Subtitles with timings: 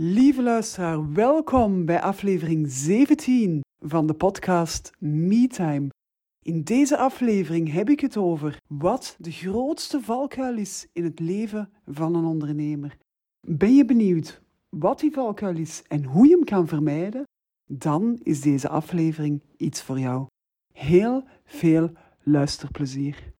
[0.00, 5.88] Lieve luisteraar, welkom bij aflevering 17 van de podcast MeTime.
[6.44, 11.70] In deze aflevering heb ik het over wat de grootste valkuil is in het leven
[11.86, 12.96] van een ondernemer.
[13.46, 17.22] Ben je benieuwd wat die valkuil is en hoe je hem kan vermijden?
[17.70, 20.26] Dan is deze aflevering iets voor jou.
[20.72, 21.90] Heel veel
[22.22, 23.32] luisterplezier.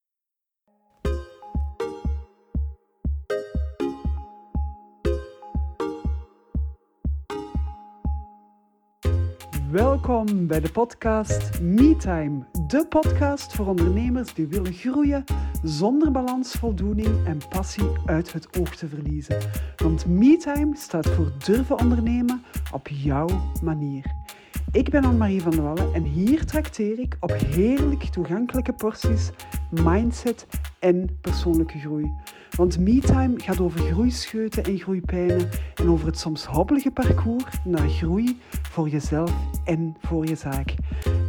[9.71, 15.25] Welkom bij de podcast MeTime, de podcast voor ondernemers die willen groeien
[15.63, 19.39] zonder balans, voldoening en passie uit het oog te verliezen.
[19.77, 23.29] Want MeTime staat voor durven ondernemen op jouw
[23.63, 24.05] manier.
[24.73, 29.31] Ik ben Anne-Marie van der Wallen en hier trakteer ik op heerlijk toegankelijke porties
[29.71, 30.47] mindset
[30.79, 32.13] en persoonlijke groei.
[32.57, 38.41] Want MeTime gaat over groeischeuten en groeipijnen en over het soms hobbelige parcours naar groei
[38.51, 39.33] voor jezelf
[39.65, 40.75] en voor je zaak.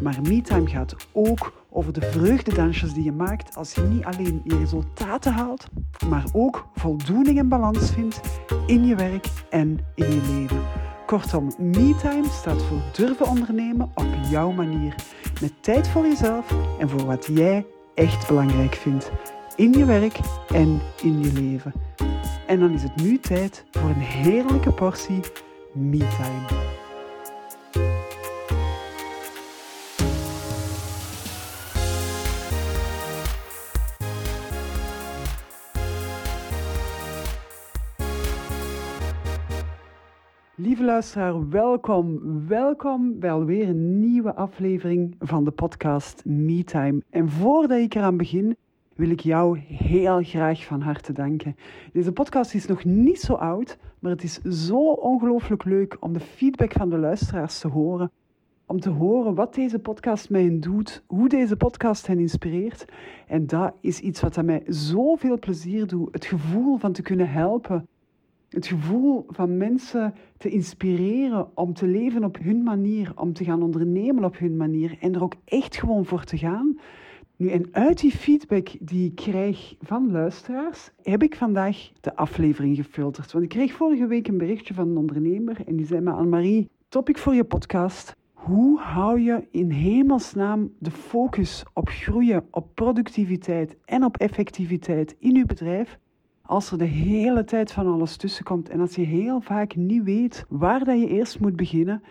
[0.01, 4.57] Maar MeTime gaat ook over de vreugdedansjes die je maakt als je niet alleen je
[4.57, 5.67] resultaten haalt,
[6.09, 8.21] maar ook voldoening en balans vindt
[8.65, 10.88] in je werk en in je leven.
[11.09, 14.95] Kortom, MeTime staat voor durven ondernemen op jouw manier.
[15.41, 19.11] Met tijd voor jezelf en voor wat jij echt belangrijk vindt.
[19.55, 20.19] In je werk
[20.53, 21.73] en in je leven.
[22.47, 25.19] En dan is het nu tijd voor een heerlijke portie
[25.73, 26.68] MeTime.
[40.61, 42.19] Lieve luisteraar, welkom.
[42.47, 47.01] Welkom bij alweer een nieuwe aflevering van de podcast MeTime.
[47.09, 48.55] En voordat ik eraan begin,
[48.95, 51.55] wil ik jou heel graag van harte danken.
[51.93, 56.19] Deze podcast is nog niet zo oud, maar het is zo ongelooflijk leuk om de
[56.19, 58.11] feedback van de luisteraars te horen.
[58.65, 62.85] Om te horen wat deze podcast mij doet, hoe deze podcast hen inspireert.
[63.27, 66.13] En dat is iets wat mij zoveel plezier doet.
[66.13, 67.87] Het gevoel van te kunnen helpen
[68.49, 73.63] het gevoel van mensen te inspireren om te leven op hun manier, om te gaan
[73.63, 76.79] ondernemen op hun manier en er ook echt gewoon voor te gaan.
[77.35, 82.75] Nu, en uit die feedback die ik krijg van luisteraars, heb ik vandaag de aflevering
[82.75, 83.31] gefilterd.
[83.31, 86.69] Want ik kreeg vorige week een berichtje van een ondernemer en die zei me, Anne-Marie,
[86.89, 88.15] topic voor je podcast.
[88.33, 95.35] Hoe hou je in hemelsnaam de focus op groeien, op productiviteit en op effectiviteit in
[95.35, 95.99] je bedrijf
[96.49, 100.03] als er de hele tijd van alles tussen komt en als je heel vaak niet
[100.03, 102.03] weet waar dat je eerst moet beginnen,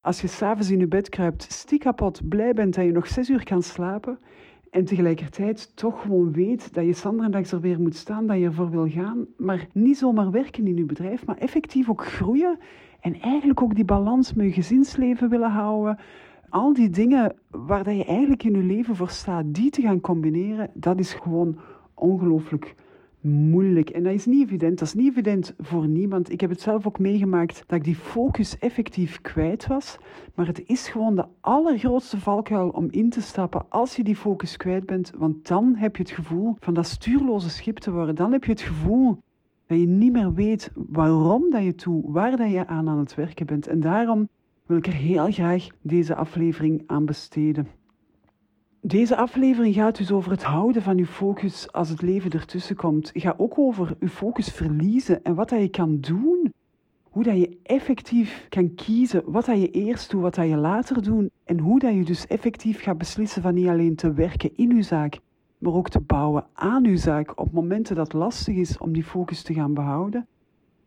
[0.00, 3.30] als je s'avonds in je bed kruipt, stiek kapot, blij bent dat je nog zes
[3.30, 4.18] uur kan slapen
[4.70, 8.70] en tegelijkertijd toch gewoon weet dat je Sanderdags er weer moet staan, dat je ervoor
[8.70, 12.58] wil gaan, maar niet zomaar werken in je bedrijf, maar effectief ook groeien
[13.00, 15.98] en eigenlijk ook die balans met je gezinsleven willen houden.
[16.48, 20.00] Al die dingen waar dat je eigenlijk in je leven voor staat, die te gaan
[20.00, 21.58] combineren, dat is gewoon
[21.94, 22.74] ongelooflijk
[23.20, 23.90] moeilijk.
[23.90, 24.78] En dat is niet evident.
[24.78, 26.32] Dat is niet evident voor niemand.
[26.32, 29.98] Ik heb het zelf ook meegemaakt dat ik die focus effectief kwijt was.
[30.34, 34.56] Maar het is gewoon de allergrootste valkuil om in te stappen als je die focus
[34.56, 35.12] kwijt bent.
[35.16, 38.14] Want dan heb je het gevoel van dat stuurloze schip te worden.
[38.14, 39.18] Dan heb je het gevoel
[39.66, 43.14] dat je niet meer weet waarom dat je toe, waar dat je aan aan het
[43.14, 43.66] werken bent.
[43.66, 44.28] En daarom
[44.66, 47.68] wil ik er heel graag deze aflevering aan besteden.
[48.86, 53.10] Deze aflevering gaat dus over het houden van je focus als het leven ertussen komt.
[53.12, 56.52] Het gaat ook over je focus verliezen en wat dat je kan doen.
[57.02, 61.02] Hoe dat je effectief kan kiezen wat dat je eerst doet, wat dat je later
[61.02, 61.30] doet.
[61.44, 64.82] En hoe dat je dus effectief gaat beslissen van niet alleen te werken in je
[64.82, 65.18] zaak,
[65.58, 69.42] maar ook te bouwen aan je zaak op momenten dat lastig is om die focus
[69.42, 70.26] te gaan behouden.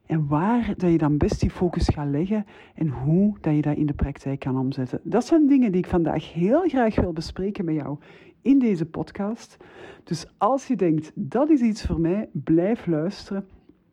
[0.10, 3.78] En waar dat je dan best die focus gaat leggen en hoe dat je dat
[3.78, 5.00] in de praktijk kan omzetten.
[5.04, 7.98] Dat zijn dingen die ik vandaag heel graag wil bespreken met jou
[8.42, 9.58] in deze podcast.
[10.04, 13.46] Dus als je denkt, dat is iets voor mij, blijf luisteren.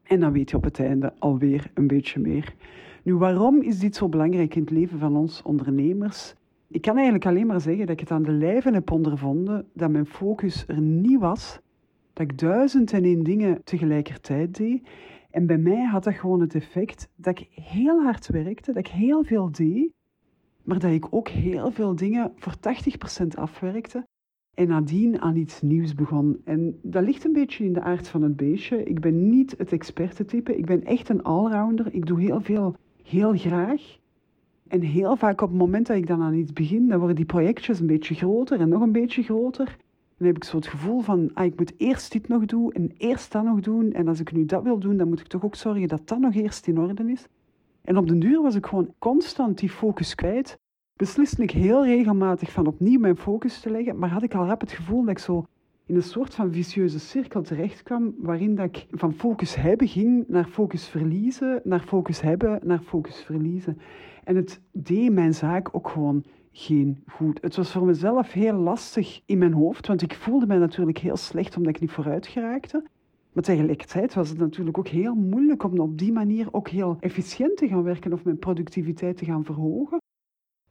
[0.02, 2.54] En dan weet je op het einde alweer een beetje meer.
[3.02, 6.34] Nu, waarom is dit zo belangrijk in het leven van ons ondernemers?
[6.68, 9.90] Ik kan eigenlijk alleen maar zeggen dat ik het aan de lijve heb ondervonden dat
[9.90, 11.60] mijn focus er niet was.
[12.12, 14.82] Dat ik duizend en één dingen tegelijkertijd deed.
[15.36, 18.92] En bij mij had dat gewoon het effect dat ik heel hard werkte, dat ik
[18.92, 19.92] heel veel deed,
[20.62, 22.54] maar dat ik ook heel veel dingen voor
[23.22, 24.06] 80% afwerkte
[24.54, 26.40] en nadien aan iets nieuws begon.
[26.44, 28.82] En dat ligt een beetje in de aard van het beestje.
[28.82, 31.94] Ik ben niet het expertentype, ik ben echt een allrounder.
[31.94, 33.98] Ik doe heel veel heel graag.
[34.68, 37.24] En heel vaak op het moment dat ik dan aan iets begin, dan worden die
[37.24, 39.76] projectjes een beetje groter en nog een beetje groter.
[40.16, 42.92] Dan heb ik zo het gevoel van, ah, ik moet eerst dit nog doen en
[42.96, 43.92] eerst dat nog doen.
[43.92, 46.18] En als ik nu dat wil doen, dan moet ik toch ook zorgen dat dat
[46.18, 47.26] nog eerst in orde is.
[47.84, 50.58] En op den duur was ik gewoon constant die focus kwijt.
[50.96, 54.60] Besliste ik heel regelmatig van opnieuw mijn focus te leggen, maar had ik al rap
[54.60, 55.46] het gevoel dat ik zo
[55.86, 60.24] in een soort van vicieuze cirkel terecht kwam, waarin dat ik van focus hebben ging
[60.28, 63.78] naar focus verliezen, naar focus hebben, naar focus verliezen.
[64.24, 66.24] En het deed mijn zaak ook gewoon
[66.58, 67.38] geen goed.
[67.40, 71.16] Het was voor mezelf heel lastig in mijn hoofd, want ik voelde mij natuurlijk heel
[71.16, 72.84] slecht omdat ik niet vooruit geraakte.
[73.32, 77.56] Maar tegelijkertijd was het natuurlijk ook heel moeilijk om op die manier ook heel efficiënt
[77.56, 79.98] te gaan werken of mijn productiviteit te gaan verhogen.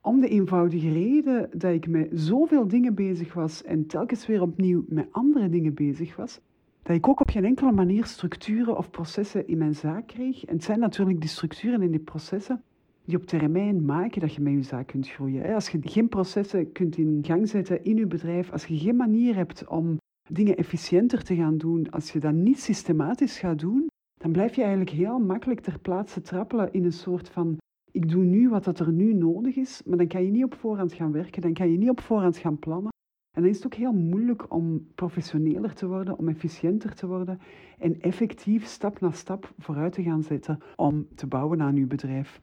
[0.02, 4.86] Om de eenvoudige reden dat ik met zoveel dingen bezig was en telkens weer opnieuw
[4.88, 6.40] met andere dingen bezig was,
[6.84, 10.46] dat ik ook op geen enkele manier structuren of processen in mijn zaak kreeg.
[10.46, 12.64] En het zijn natuurlijk die structuren en die processen
[13.06, 15.54] die op termijn maken dat je met je zaak kunt groeien.
[15.54, 19.36] Als je geen processen kunt in gang zetten in je bedrijf, als je geen manier
[19.36, 19.98] hebt om
[20.30, 23.88] dingen efficiënter te gaan doen, als je dat niet systematisch gaat doen,
[24.18, 27.58] dan blijf je eigenlijk heel makkelijk ter plaatse trappelen in een soort van
[27.92, 30.94] ik doe nu wat er nu nodig is, maar dan kan je niet op voorhand
[30.94, 32.94] gaan werken, dan kan je niet op voorhand gaan plannen.
[33.36, 37.40] En dan is het ook heel moeilijk om professioneler te worden, om efficiënter te worden
[37.80, 42.42] en effectief stap na stap vooruit te gaan zetten om te bouwen aan uw bedrijf.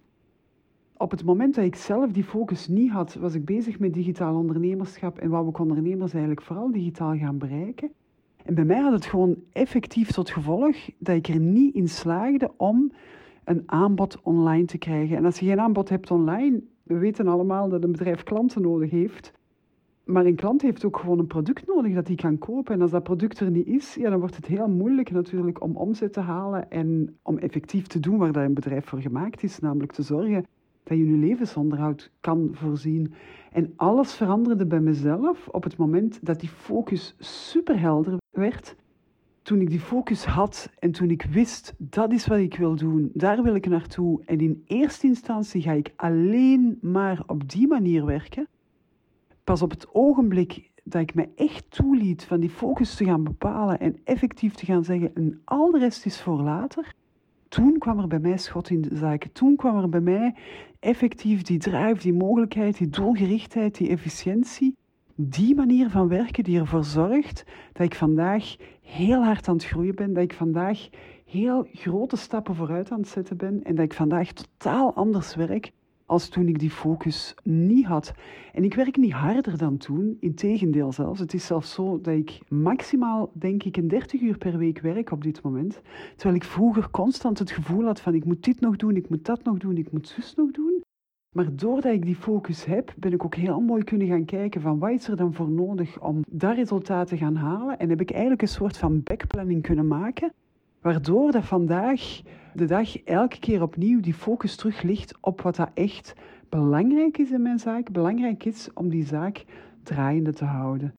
[1.02, 4.36] Op het moment dat ik zelf die focus niet had, was ik bezig met digitaal
[4.36, 7.90] ondernemerschap en wou ik ondernemers eigenlijk vooral digitaal gaan bereiken.
[8.44, 12.50] En bij mij had het gewoon effectief tot gevolg dat ik er niet in slaagde
[12.56, 12.92] om
[13.44, 15.16] een aanbod online te krijgen.
[15.16, 18.90] En als je geen aanbod hebt online, we weten allemaal dat een bedrijf klanten nodig
[18.90, 19.32] heeft.
[20.04, 22.74] Maar een klant heeft ook gewoon een product nodig dat hij kan kopen.
[22.74, 25.76] En als dat product er niet is, ja, dan wordt het heel moeilijk natuurlijk om
[25.76, 29.58] omzet te halen en om effectief te doen waar dat een bedrijf voor gemaakt is,
[29.58, 30.44] namelijk te zorgen
[30.84, 33.14] dat je je levensonderhoud kan voorzien.
[33.52, 38.76] En alles veranderde bij mezelf op het moment dat die focus superhelder werd.
[39.42, 43.10] Toen ik die focus had en toen ik wist, dat is wat ik wil doen,
[43.14, 44.22] daar wil ik naartoe.
[44.24, 48.48] En in eerste instantie ga ik alleen maar op die manier werken.
[49.44, 53.80] Pas op het ogenblik dat ik me echt toeliet van die focus te gaan bepalen
[53.80, 56.94] en effectief te gaan zeggen, en al de rest is voor later,
[57.52, 59.32] toen kwam er bij mij schot in de zaken.
[59.32, 60.34] Toen kwam er bij mij
[60.80, 64.76] effectief die drive, die mogelijkheid, die doelgerichtheid, die efficiëntie.
[65.14, 69.94] Die manier van werken die ervoor zorgt dat ik vandaag heel hard aan het groeien
[69.94, 70.88] ben, dat ik vandaag
[71.24, 75.72] heel grote stappen vooruit aan het zetten ben en dat ik vandaag totaal anders werk
[76.06, 78.14] als toen ik die focus niet had.
[78.52, 81.20] En ik werk niet harder dan toen, integendeel zelfs.
[81.20, 85.10] Het is zelfs zo dat ik maximaal, denk ik, een 30 uur per week werk
[85.10, 85.80] op dit moment.
[86.14, 89.24] Terwijl ik vroeger constant het gevoel had van ik moet dit nog doen, ik moet
[89.24, 90.82] dat nog doen, ik moet zus nog doen.
[91.34, 94.78] Maar doordat ik die focus heb, ben ik ook heel mooi kunnen gaan kijken van
[94.78, 97.78] wat is er dan voor nodig om dat resultaat te gaan halen.
[97.78, 100.32] En heb ik eigenlijk een soort van backplanning kunnen maken,
[100.82, 102.20] waardoor dat vandaag
[102.54, 106.14] de dag elke keer opnieuw die focus terug ligt op wat dat echt
[106.48, 109.44] belangrijk is in mijn zaak, belangrijk is om die zaak
[109.82, 110.94] draaiende te houden.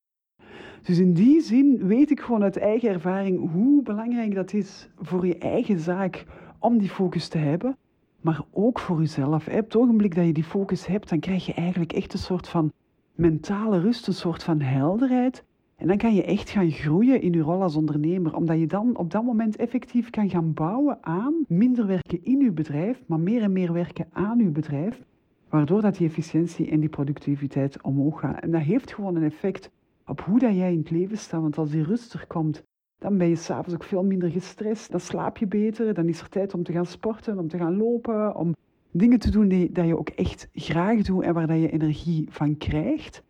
[0.81, 5.27] Dus in die zin weet ik gewoon uit eigen ervaring hoe belangrijk dat is voor
[5.27, 6.25] je eigen zaak
[6.59, 7.77] om die focus te hebben,
[8.21, 9.47] maar ook voor jezelf.
[9.47, 12.47] Op het ogenblik dat je die focus hebt, dan krijg je eigenlijk echt een soort
[12.47, 12.71] van
[13.15, 15.43] mentale rust, een soort van helderheid.
[15.83, 18.97] En dan kan je echt gaan groeien in je rol als ondernemer, omdat je dan
[18.97, 23.41] op dat moment effectief kan gaan bouwen aan minder werken in je bedrijf, maar meer
[23.41, 25.03] en meer werken aan je bedrijf,
[25.49, 28.41] waardoor dat die efficiëntie en die productiviteit omhoog gaat.
[28.41, 29.69] En dat heeft gewoon een effect
[30.05, 32.63] op hoe dat jij in het leven staat, want als die rust er komt,
[32.99, 36.29] dan ben je s'avonds ook veel minder gestrest, dan slaap je beter, dan is er
[36.29, 38.55] tijd om te gaan sporten, om te gaan lopen, om
[38.91, 42.27] dingen te doen die dat je ook echt graag doet en waar dat je energie
[42.29, 43.23] van krijgt.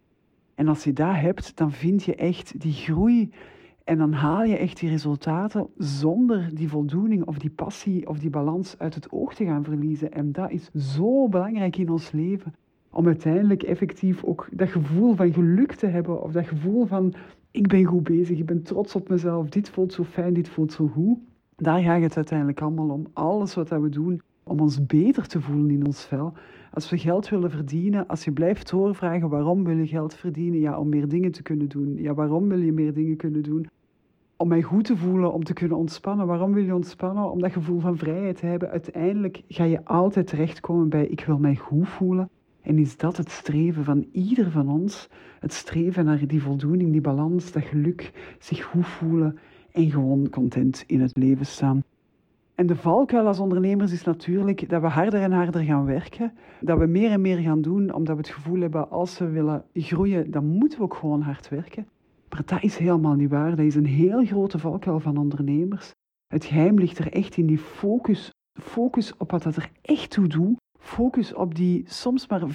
[0.56, 3.32] En als je dat hebt, dan vind je echt die groei
[3.84, 8.30] en dan haal je echt die resultaten zonder die voldoening of die passie of die
[8.30, 10.12] balans uit het oog te gaan verliezen.
[10.12, 12.54] En dat is zo belangrijk in ons leven.
[12.90, 16.22] Om uiteindelijk effectief ook dat gevoel van geluk te hebben.
[16.24, 17.14] Of dat gevoel van
[17.52, 19.50] ik ben goed bezig, ik ben trots op mezelf.
[19.50, 21.18] Dit voelt zo fijn, dit voelt zo goed.
[21.56, 23.08] Daar gaat het uiteindelijk allemaal om.
[23.14, 26.34] Alles wat we doen om ons beter te voelen in ons vel.
[26.74, 30.60] Als we geld willen verdienen, als je blijft doorvragen waarom wil je geld verdienen?
[30.60, 31.96] Ja, om meer dingen te kunnen doen.
[31.98, 33.68] Ja, waarom wil je meer dingen kunnen doen?
[34.38, 36.28] Om mij goed te voelen, om te kunnen ontspannen.
[36.28, 37.32] Waarom wil je ontspannen?
[37.32, 38.70] Om dat gevoel van vrijheid te hebben.
[38.70, 42.30] Uiteindelijk ga je altijd terechtkomen bij ik wil mij goed voelen.
[42.62, 45.10] En is dat het streven van ieder van ons?
[45.40, 49.38] Het streven naar die voldoening, die balans, dat geluk, zich goed voelen
[49.72, 51.84] en gewoon content in het leven staan.
[52.56, 56.34] En de valkuil als ondernemers is natuurlijk dat we harder en harder gaan werken.
[56.62, 59.66] Dat we meer en meer gaan doen omdat we het gevoel hebben als we willen
[59.74, 61.88] groeien, dan moeten we ook gewoon hard werken.
[62.30, 63.50] Maar dat is helemaal niet waar.
[63.50, 65.92] Dat is een heel grote valkuil van ondernemers.
[66.28, 70.28] Het geheim ligt er echt in die focus Focus op wat dat er echt toe
[70.28, 70.58] doet.
[70.80, 72.52] Focus op die soms maar 5%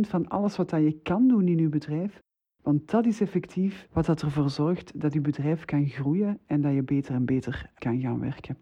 [0.00, 2.20] van alles wat dat je kan doen in je bedrijf.
[2.62, 6.74] Want dat is effectief wat dat ervoor zorgt dat je bedrijf kan groeien en dat
[6.74, 8.56] je beter en beter kan gaan werken.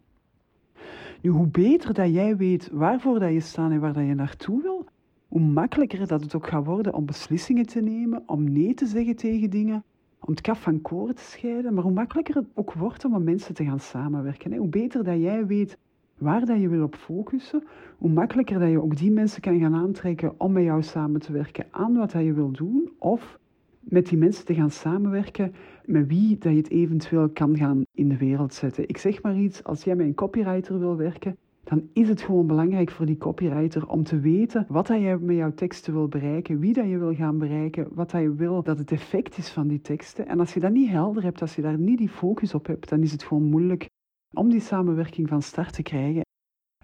[1.29, 4.87] Hoe beter dat jij weet waarvoor dat je staat en waar dat je naartoe wil,
[5.29, 9.17] hoe makkelijker dat het ook gaat worden om beslissingen te nemen, om nee te zeggen
[9.17, 9.85] tegen dingen,
[10.21, 13.23] om het kaf van koren te scheiden, maar hoe makkelijker het ook wordt om met
[13.23, 14.57] mensen te gaan samenwerken.
[14.57, 15.79] Hoe beter dat jij weet
[16.19, 17.62] waar dat je wil op focussen,
[17.99, 21.33] hoe makkelijker dat je ook die mensen kan gaan aantrekken om met jou samen te
[21.33, 23.39] werken aan wat dat je wil doen, of
[23.81, 25.55] met die mensen te gaan samenwerken
[25.90, 28.88] met wie dat je het eventueel kan gaan in de wereld zetten.
[28.88, 32.47] Ik zeg maar iets, als jij met een copywriter wil werken, dan is het gewoon
[32.47, 36.73] belangrijk voor die copywriter om te weten wat je met jouw teksten wil bereiken, wie
[36.73, 39.80] dat je wil gaan bereiken, wat dat je wil dat het effect is van die
[39.80, 40.26] teksten.
[40.26, 42.88] En als je dat niet helder hebt, als je daar niet die focus op hebt,
[42.88, 43.88] dan is het gewoon moeilijk
[44.35, 46.23] om die samenwerking van start te krijgen.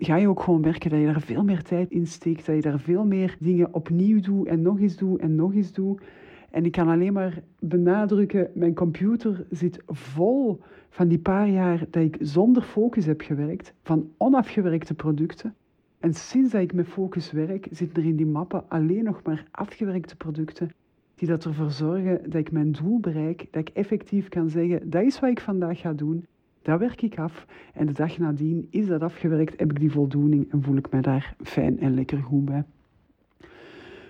[0.01, 2.63] Ga je ook gewoon merken dat je daar veel meer tijd in steekt, dat je
[2.63, 6.03] daar veel meer dingen opnieuw doet en nog eens doet en nog eens doet.
[6.51, 12.03] En ik kan alleen maar benadrukken, mijn computer zit vol van die paar jaar dat
[12.03, 15.55] ik zonder focus heb gewerkt, van onafgewerkte producten.
[15.99, 19.47] En sinds dat ik met focus werk, zitten er in die mappen alleen nog maar
[19.51, 20.71] afgewerkte producten
[21.15, 25.03] die dat ervoor zorgen dat ik mijn doel bereik, dat ik effectief kan zeggen, dat
[25.03, 26.27] is wat ik vandaag ga doen,
[26.63, 30.53] dat werk ik af en de dag nadien is dat afgewerkt, heb ik die voldoening
[30.53, 32.65] en voel ik mij daar fijn en lekker goed bij.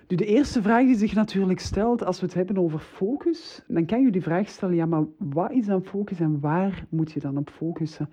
[0.08, 3.86] Nu, de eerste vraag die zich natuurlijk stelt als we het hebben over focus, dan
[3.86, 7.20] kan je die vraag stellen, ja, maar wat is dan focus en waar moet je
[7.20, 8.10] dan op focussen?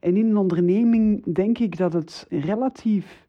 [0.00, 3.26] En in een onderneming denk ik dat het relatief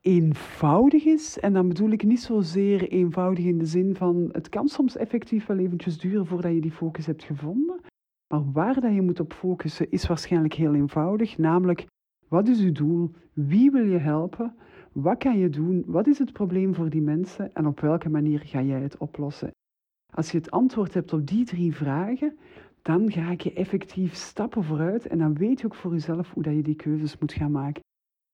[0.00, 1.38] eenvoudig is.
[1.38, 5.46] En dan bedoel ik niet zozeer eenvoudig in de zin van het kan soms effectief
[5.46, 7.80] wel eventjes duren voordat je die focus hebt gevonden.
[8.28, 11.86] Maar waar dat je moet op focussen is waarschijnlijk heel eenvoudig, namelijk
[12.28, 13.10] wat is je doel?
[13.32, 14.54] Wie wil je helpen?
[14.92, 15.84] Wat kan je doen?
[15.86, 17.54] Wat is het probleem voor die mensen?
[17.54, 19.50] En op welke manier ga jij het oplossen?
[20.14, 22.38] Als je het antwoord hebt op die drie vragen,
[22.82, 26.54] dan ga je effectief stappen vooruit en dan weet je ook voor jezelf hoe dat
[26.54, 27.82] je die keuzes moet gaan maken.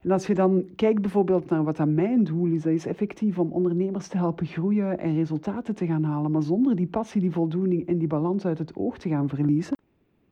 [0.04, 3.38] En als je dan kijkt bijvoorbeeld naar wat aan mijn doel is, dat is effectief
[3.38, 7.32] om ondernemers te helpen groeien en resultaten te gaan halen, maar zonder die passie, die
[7.32, 9.76] voldoening en die balans uit het oog te gaan verliezen,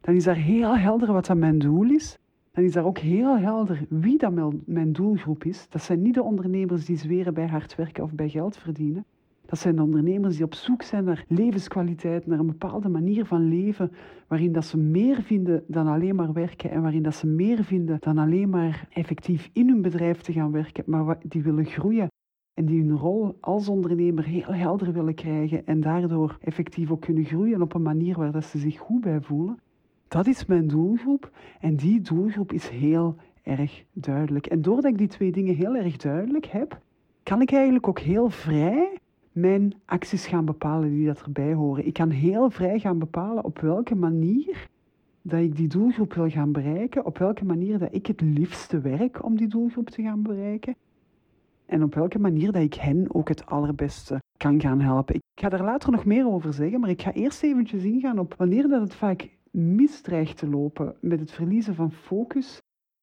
[0.01, 2.19] dan is daar heel helder wat aan mijn doel is
[2.55, 4.33] dan is daar ook heel helder wie dat
[4.65, 5.67] mijn doelgroep is.
[5.69, 9.05] Dat zijn niet de ondernemers die zweren bij hard werken of bij geld verdienen.
[9.47, 13.49] Dat zijn de ondernemers die op zoek zijn naar levenskwaliteit, naar een bepaalde manier van
[13.49, 13.93] leven,
[14.29, 17.97] waarin dat ze meer vinden dan alleen maar werken en waarin dat ze meer vinden
[18.01, 22.09] dan alleen maar effectief in hun bedrijf te gaan werken, maar die willen groeien
[22.55, 27.25] en die hun rol als ondernemer heel helder willen krijgen en daardoor effectief ook kunnen
[27.25, 29.59] groeien op een manier waar dat ze zich goed bij voelen.
[30.15, 31.31] Dat is mijn doelgroep
[31.61, 34.47] en die doelgroep is heel erg duidelijk.
[34.47, 36.81] En doordat ik die twee dingen heel erg duidelijk heb,
[37.23, 38.99] kan ik eigenlijk ook heel vrij
[39.33, 41.87] mijn acties gaan bepalen die dat erbij horen.
[41.87, 44.69] Ik kan heel vrij gaan bepalen op welke manier
[45.23, 49.25] dat ik die doelgroep wil gaan bereiken, op welke manier dat ik het liefste werk
[49.25, 50.77] om die doelgroep te gaan bereiken
[51.67, 55.15] en op welke manier dat ik hen ook het allerbeste kan gaan helpen.
[55.15, 58.35] Ik ga daar later nog meer over zeggen, maar ik ga eerst eventjes ingaan op
[58.39, 62.63] wanneer dat het vaak misdreigt te lopen met het verliezen van focus.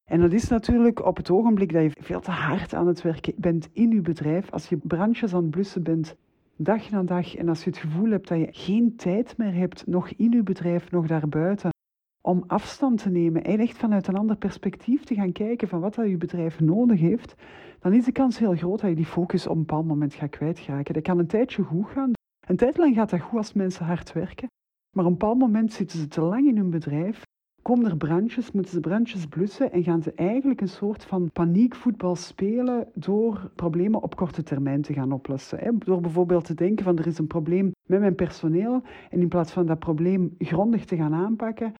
[0.10, 3.34] En dat is natuurlijk op het ogenblik dat je veel te hard aan het werken
[3.38, 6.15] bent in je bedrijf, als je branches aan het blussen bent,
[6.55, 9.88] dag na dag, en als je het gevoel hebt dat je geen tijd meer hebt,
[9.88, 11.70] nog in je bedrijf, nog daarbuiten,
[12.22, 15.96] om afstand te nemen en echt vanuit een ander perspectief te gaan kijken van wat
[15.96, 17.36] dat je bedrijf nodig heeft,
[17.79, 20.29] dan is de kans heel groot dat je die focus op een bepaald moment gaat
[20.29, 20.93] kwijtraken.
[20.93, 22.12] Dat kan een tijdje goed gaan.
[22.48, 24.48] Een tijd lang gaat dat goed als mensen hard werken.
[24.96, 27.24] Maar op een bepaald moment zitten ze te lang in hun bedrijf,
[27.62, 32.16] komen er brandjes, moeten ze brandjes blussen en gaan ze eigenlijk een soort van paniekvoetbal
[32.16, 35.80] spelen door problemen op korte termijn te gaan oplossen.
[35.80, 39.52] Door bijvoorbeeld te denken van er is een probleem met mijn personeel en in plaats
[39.52, 41.74] van dat probleem grondig te gaan aanpakken,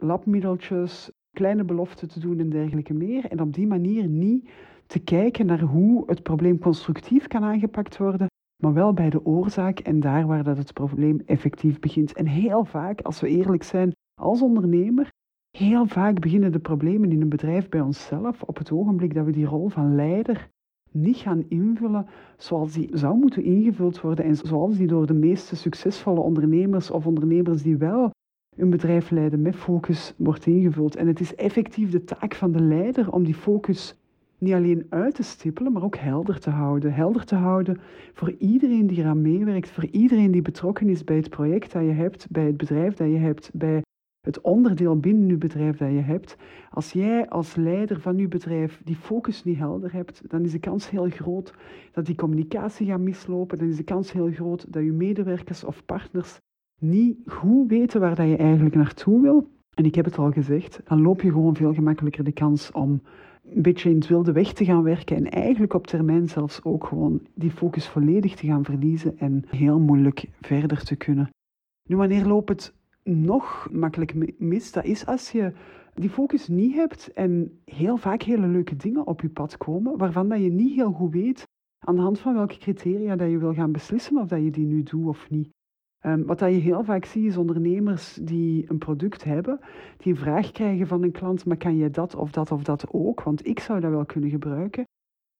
[0.00, 4.50] labmiddeltjes, kleine beloften te doen en dergelijke meer en op die manier niet
[4.86, 8.26] te kijken naar hoe het probleem constructief kan aangepakt worden,
[8.62, 12.12] maar wel bij de oorzaak en daar waar dat het probleem effectief begint.
[12.12, 15.12] En heel vaak, als we eerlijk zijn als ondernemer,
[15.50, 19.32] heel vaak beginnen de problemen in een bedrijf bij onszelf op het ogenblik dat we
[19.32, 20.48] die rol van leider
[20.90, 25.56] niet gaan invullen zoals die zou moeten ingevuld worden en zoals die door de meeste
[25.56, 28.10] succesvolle ondernemers of ondernemers die wel
[28.56, 30.96] een bedrijf leiden met focus wordt ingevuld.
[30.96, 33.98] En het is effectief de taak van de leider om die focus
[34.38, 36.92] niet alleen uit te stippelen, maar ook helder te houden.
[36.92, 37.80] Helder te houden
[38.12, 41.92] voor iedereen die eraan meewerkt, voor iedereen die betrokken is bij het project dat je
[41.92, 43.82] hebt, bij het bedrijf dat je hebt, bij
[44.26, 46.36] het onderdeel binnen je bedrijf dat je hebt.
[46.70, 50.58] Als jij als leider van je bedrijf die focus niet helder hebt, dan is de
[50.58, 51.54] kans heel groot
[51.92, 53.58] dat die communicatie gaat mislopen.
[53.58, 56.38] Dan is de kans heel groot dat je medewerkers of partners
[56.80, 59.48] niet goed weten waar dat je eigenlijk naartoe wil.
[59.74, 63.00] En ik heb het al gezegd, dan loop je gewoon veel gemakkelijker de kans om
[63.50, 66.86] een beetje in het wilde weg te gaan werken en eigenlijk op termijn zelfs ook
[66.86, 71.30] gewoon die focus volledig te gaan verliezen en heel moeilijk verder te kunnen.
[71.88, 74.72] Nu, wanneer loopt het nog makkelijk mis?
[74.72, 75.52] Dat is als je
[75.94, 80.28] die focus niet hebt en heel vaak hele leuke dingen op je pad komen, waarvan
[80.28, 81.44] dat je niet heel goed weet
[81.86, 84.66] aan de hand van welke criteria dat je wil gaan beslissen of dat je die
[84.66, 85.48] nu doet of niet.
[86.06, 89.60] Um, wat dat je heel vaak ziet is ondernemers die een product hebben,
[89.96, 92.86] die een vraag krijgen van een klant, maar kan je dat of dat of dat
[92.90, 93.22] ook?
[93.22, 94.84] Want ik zou dat wel kunnen gebruiken.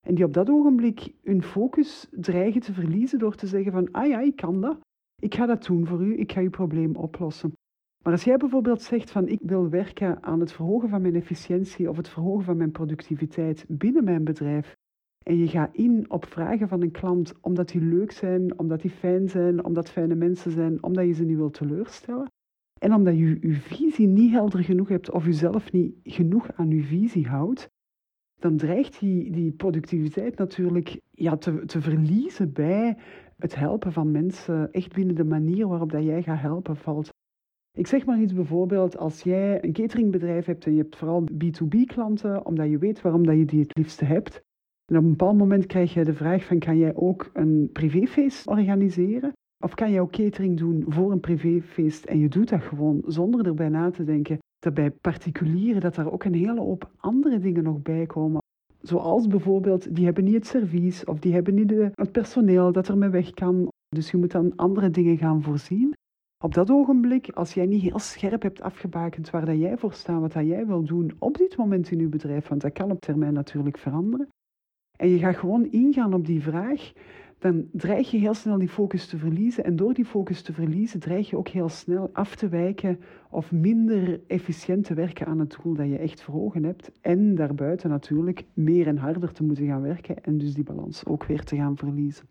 [0.07, 4.07] En die op dat ogenblik hun focus dreigen te verliezen door te zeggen van, ah
[4.07, 4.79] ja, ik kan dat.
[5.21, 7.53] Ik ga dat doen voor u, ik ga uw probleem oplossen.
[8.03, 11.89] Maar als jij bijvoorbeeld zegt van ik wil werken aan het verhogen van mijn efficiëntie
[11.89, 14.75] of het verhogen van mijn productiviteit binnen mijn bedrijf,
[15.27, 18.91] en je gaat in op vragen van een klant omdat die leuk zijn, omdat die
[18.91, 22.31] fijn zijn, omdat fijne mensen zijn, omdat je ze niet wilt teleurstellen.
[22.79, 26.83] En omdat je je visie niet helder genoeg hebt of jezelf niet genoeg aan je
[26.83, 27.69] visie houdt,
[28.39, 32.97] dan dreigt die, die productiviteit natuurlijk ja, te, te verliezen bij
[33.37, 37.09] het helpen van mensen echt binnen de manier waarop dat jij gaat helpen valt.
[37.77, 41.79] Ik zeg maar iets bijvoorbeeld, als jij een cateringbedrijf hebt en je hebt vooral B2B
[41.85, 44.45] klanten, omdat je weet waarom dat je die het liefste hebt,
[44.91, 48.47] en op een bepaald moment krijg je de vraag van kan jij ook een privéfeest
[48.47, 49.31] organiseren?
[49.63, 53.45] Of kan jij ook catering doen voor een privéfeest en je doet dat gewoon zonder
[53.45, 57.63] erbij na te denken dat bij particulieren dat daar ook een hele hoop andere dingen
[57.63, 58.41] nog bij komen.
[58.81, 62.87] Zoals bijvoorbeeld, die hebben niet het servies of die hebben niet de, het personeel dat
[62.87, 63.67] er mee weg kan.
[63.89, 65.93] Dus je moet dan andere dingen gaan voorzien.
[66.43, 70.21] Op dat ogenblik, als jij niet heel scherp hebt afgebakend waar dat jij voor staat,
[70.21, 73.01] wat dat jij wil doen op dit moment in je bedrijf, want dat kan op
[73.01, 74.27] termijn natuurlijk veranderen,
[74.97, 76.93] en je gaat gewoon ingaan op die vraag,
[77.39, 79.63] dan dreig je heel snel die focus te verliezen.
[79.63, 83.51] En door die focus te verliezen, dreig je ook heel snel af te wijken of
[83.51, 86.91] minder efficiënt te werken aan het doel dat je echt voor ogen hebt.
[87.01, 91.25] En daarbuiten natuurlijk meer en harder te moeten gaan werken en dus die balans ook
[91.25, 92.25] weer te gaan verliezen.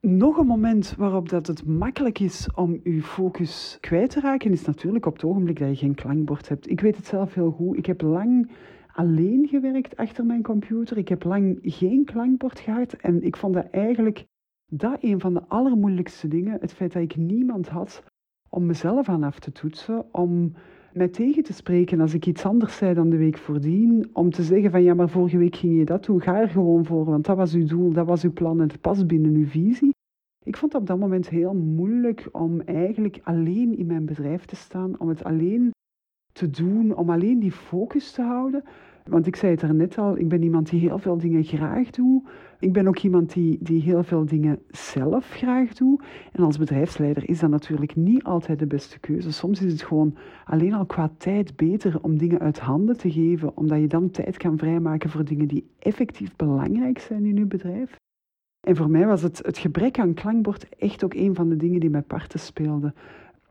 [0.00, 4.64] Nog een moment waarop dat het makkelijk is om je focus kwijt te raken, is
[4.64, 6.70] natuurlijk op het ogenblik dat je geen klankbord hebt.
[6.70, 7.76] Ik weet het zelf heel goed.
[7.76, 8.50] Ik heb lang
[9.00, 10.96] alleen gewerkt achter mijn computer.
[10.98, 14.26] Ik heb lang geen klankbord gehad en ik vond dat eigenlijk
[14.72, 16.58] dat een van de allermoeilijkste dingen.
[16.60, 18.04] Het feit dat ik niemand had
[18.48, 20.52] om mezelf aan af te toetsen, om
[20.92, 24.42] mij tegen te spreken als ik iets anders zei dan de week voordien, om te
[24.42, 27.24] zeggen van ja, maar vorige week ging je dat doen, ga er gewoon voor, want
[27.24, 29.94] dat was uw doel, dat was uw plan en het past binnen uw visie.
[30.44, 34.56] Ik vond het op dat moment heel moeilijk om eigenlijk alleen in mijn bedrijf te
[34.56, 35.70] staan, om het alleen
[36.32, 38.62] te doen, om alleen die focus te houden.
[39.06, 41.90] Want ik zei het er net al, ik ben iemand die heel veel dingen graag
[41.90, 42.28] doet.
[42.58, 46.02] Ik ben ook iemand die, die heel veel dingen zelf graag doet.
[46.32, 49.32] En als bedrijfsleider is dat natuurlijk niet altijd de beste keuze.
[49.32, 53.56] Soms is het gewoon alleen al qua tijd beter om dingen uit handen te geven,
[53.56, 57.96] omdat je dan tijd kan vrijmaken voor dingen die effectief belangrijk zijn in je bedrijf.
[58.60, 61.80] En voor mij was het, het gebrek aan klankbord echt ook een van de dingen
[61.80, 62.94] die mij parten speelden.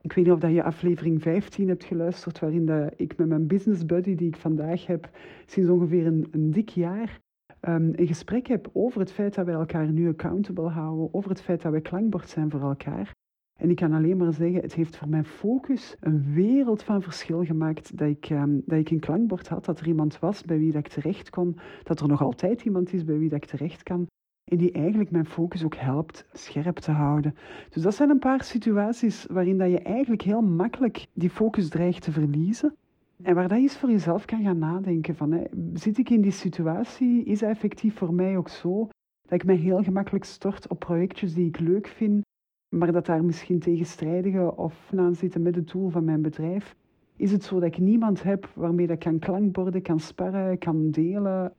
[0.01, 3.85] Ik weet niet of je aflevering 15 hebt geluisterd, waarin dat ik met mijn business
[3.85, 5.09] buddy, die ik vandaag heb,
[5.45, 7.19] sinds ongeveer een, dik jaar,
[7.61, 11.41] um, een gesprek heb over het feit dat wij elkaar nu accountable houden, over het
[11.41, 13.11] feit dat wij klankbord zijn voor elkaar.
[13.59, 17.45] En ik kan alleen maar zeggen, het heeft voor mijn focus een wereld van verschil
[17.45, 20.71] gemaakt dat ik, um, dat ik een klankbord had, dat er iemand was bij wie
[20.71, 23.83] dat ik terecht kon, dat er nog altijd iemand is bij wie dat ik terecht
[23.83, 24.07] kan
[24.49, 27.35] en die eigenlijk mijn focus ook helpt scherp te houden.
[27.69, 32.03] Dus dat zijn een paar situaties waarin dat je eigenlijk heel makkelijk die focus dreigt
[32.03, 32.75] te verliezen.
[33.21, 36.31] En waar dat eens voor jezelf kan gaan nadenken van, hè, zit ik in die
[36.31, 37.23] situatie?
[37.23, 38.89] Is dat effectief voor mij ook zo
[39.21, 42.21] dat ik mij heel gemakkelijk stort op projectjes die ik leuk vind,
[42.69, 46.75] maar dat daar misschien tegenstrijdige of aan zitten met het doel van mijn bedrijf?
[47.15, 51.53] Is het zo dat ik niemand heb waarmee dat kan klankborden, kan sparren, kan delen?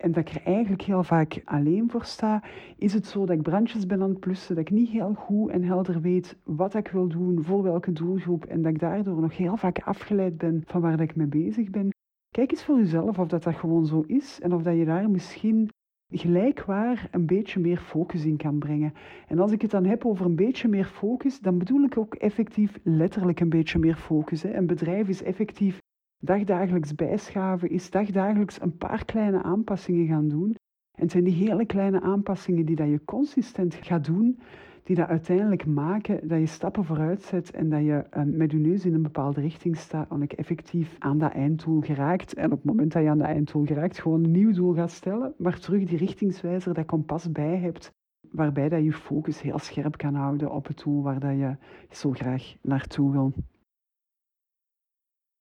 [0.00, 2.42] En dat ik er eigenlijk heel vaak alleen voor sta,
[2.76, 5.50] is het zo dat ik brandjes ben aan het plussen, dat ik niet heel goed
[5.50, 9.36] en helder weet wat ik wil doen, voor welke doelgroep, en dat ik daardoor nog
[9.36, 11.88] heel vaak afgeleid ben van waar dat ik mee bezig ben.
[12.30, 15.10] Kijk eens voor jezelf of dat, dat gewoon zo is en of dat je daar
[15.10, 15.68] misschien
[16.10, 18.92] gelijkwaar een beetje meer focus in kan brengen.
[19.26, 22.14] En als ik het dan heb over een beetje meer focus, dan bedoel ik ook
[22.14, 24.42] effectief letterlijk een beetje meer focus.
[24.42, 25.78] Een bedrijf is effectief
[26.20, 30.54] dagdagelijks bijschaven is dagdagelijks een paar kleine aanpassingen gaan doen.
[30.94, 34.38] En het zijn die hele kleine aanpassingen die dat je consistent gaat doen,
[34.82, 38.58] die dat uiteindelijk maken dat je stappen vooruit zet en dat je uh, met je
[38.58, 42.34] neus in een bepaalde richting staat en ik effectief aan dat einddoel geraakt.
[42.34, 44.90] En op het moment dat je aan dat einddoel geraakt, gewoon een nieuw doel gaat
[44.90, 47.92] stellen, maar terug die richtingswijzer, dat kompas bij hebt,
[48.30, 51.56] waarbij dat je focus heel scherp kan houden op het doel waar dat je
[51.90, 53.32] zo graag naartoe wil.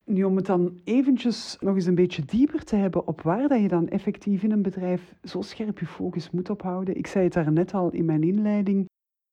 [0.10, 3.62] Nu, om het dan eventjes nog eens een beetje dieper te hebben op waar dat
[3.62, 6.98] je dan effectief in een bedrijf zo scherp je focus moet ophouden.
[6.98, 8.86] Ik zei het daar net al in mijn inleiding.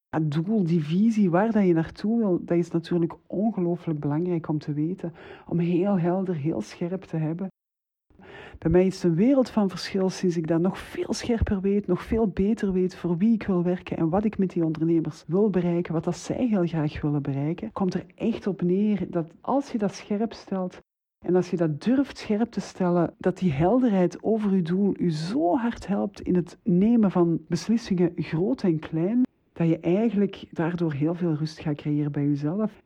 [0.09, 4.59] Het doel, die visie, waar dat je naartoe wil, dat is natuurlijk ongelooflijk belangrijk om
[4.59, 5.13] te weten.
[5.49, 7.49] Om heel helder, heel scherp te hebben.
[8.59, 11.87] Bij mij is het een wereld van verschil sinds ik dat nog veel scherper weet,
[11.87, 15.25] nog veel beter weet voor wie ik wil werken en wat ik met die ondernemers
[15.27, 17.73] wil bereiken, wat dat zij heel graag willen bereiken.
[17.73, 20.81] Komt er echt op neer dat als je dat scherp stelt
[21.27, 25.11] en als je dat durft scherp te stellen, dat die helderheid over je doel u
[25.11, 29.23] zo hard helpt in het nemen van beslissingen, groot en klein,
[29.53, 32.83] dat je eigenlijk daardoor heel veel rust gaat creëren bij jezelf.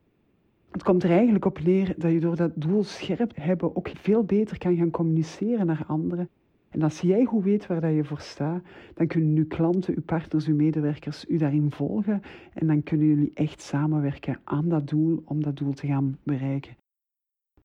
[0.70, 4.24] Het komt er eigenlijk op neer dat je door dat doel scherp hebben ook veel
[4.24, 6.28] beter kan gaan communiceren naar anderen.
[6.68, 8.62] En als jij goed weet waar dat je voor staat,
[8.94, 12.22] dan kunnen uw klanten, uw partners, uw medewerkers u daarin volgen.
[12.52, 16.76] En dan kunnen jullie echt samenwerken aan dat doel om dat doel te gaan bereiken.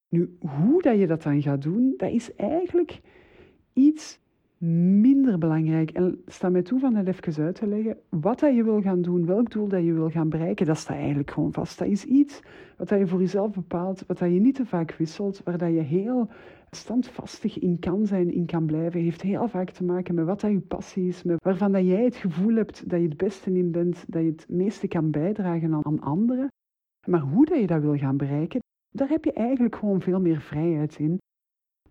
[0.10, 3.02] Nu, hoe dat je dat dan gaat doen, dat is eigenlijk
[3.74, 4.20] iets
[4.58, 5.92] minder belangrijk.
[5.92, 7.98] En sta mij toe van dat even uit te leggen.
[8.10, 10.98] Wat dat je wil gaan doen, welk doel dat je wil gaan bereiken, dat staat
[10.98, 11.80] eigenlijk gewoon vast.
[11.80, 12.42] Dat is iets
[12.78, 15.74] wat dat je voor jezelf bepaalt, wat dat je niet te vaak wisselt, waar dat
[15.74, 16.30] je heel
[16.70, 20.52] standvastig in kan zijn, in kan blijven, heeft heel vaak te maken met wat dat
[20.52, 23.72] je passie is, met waarvan dat jij het gevoel hebt dat je het beste in
[23.72, 26.48] bent, dat je het meeste kan bijdragen aan, aan anderen.
[27.08, 30.42] Maar hoe dat je dat wil gaan bereiken, daar heb je eigenlijk gewoon veel meer
[30.42, 31.18] vrijheid in.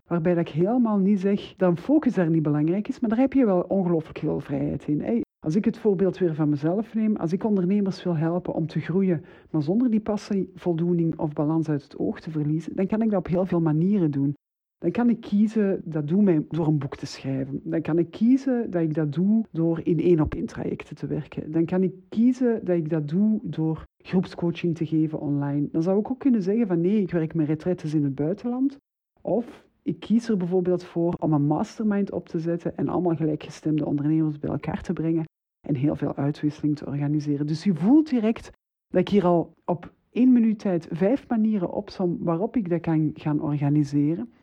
[0.07, 3.33] Waarbij dat ik helemaal niet zeg dat focus daar niet belangrijk is, maar daar heb
[3.33, 5.23] je wel ongelooflijk veel vrijheid in.
[5.39, 8.79] als ik het voorbeeld weer van mezelf neem, als ik ondernemers wil helpen om te
[8.79, 13.01] groeien, maar zonder die passie, voldoening of balans uit het oog te verliezen, dan kan
[13.01, 14.33] ik dat op heel veel manieren doen.
[14.77, 17.61] Dan kan ik kiezen, dat doe mij door een boek te schrijven.
[17.63, 21.07] Dan kan ik kiezen dat ik dat doe door in één op één trajecten te
[21.07, 21.51] werken.
[21.51, 25.67] Dan kan ik kiezen dat ik dat doe door groepscoaching te geven online.
[25.71, 28.77] Dan zou ik ook kunnen zeggen van nee, ik werk met retretes in het buitenland.
[29.21, 33.85] Of ik kies er bijvoorbeeld voor om een mastermind op te zetten en allemaal gelijkgestemde
[33.85, 35.25] ondernemers bij elkaar te brengen
[35.67, 37.47] en heel veel uitwisseling te organiseren.
[37.47, 38.51] Dus je voelt direct
[38.87, 43.11] dat ik hier al op één minuut tijd vijf manieren opsom waarop ik dat kan
[43.13, 44.33] gaan organiseren.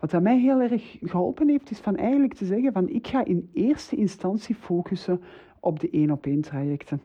[0.00, 3.24] Wat aan mij heel erg geholpen heeft, is van eigenlijk te zeggen van ik ga
[3.24, 5.20] in eerste instantie focussen
[5.60, 7.00] op de één op één trajecten.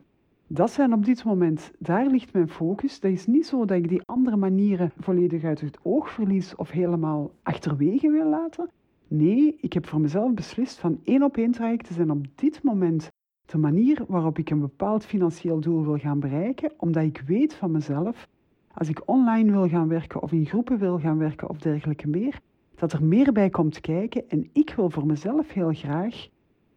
[0.48, 3.00] Dat zijn op dit moment, daar ligt mijn focus.
[3.00, 6.70] Dat is niet zo dat ik die andere manieren volledig uit het oog verlies of
[6.70, 8.70] helemaal achterwege wil laten.
[9.08, 13.10] Nee, ik heb voor mezelf beslist van één op één trajecten zijn op dit moment
[13.44, 17.70] de manier waarop ik een bepaald financieel doel wil gaan bereiken, omdat ik weet van
[17.70, 18.28] mezelf,
[18.72, 22.40] als ik online wil gaan werken of in groepen wil gaan werken of dergelijke meer,
[22.74, 26.28] dat er meer bij komt kijken en ik wil voor mezelf heel graag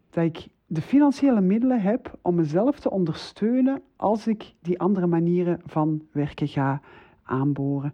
[0.09, 5.61] dat ik de financiële middelen heb om mezelf te ondersteunen als ik die andere manieren
[5.65, 6.81] van werken ga
[7.23, 7.93] aanboren.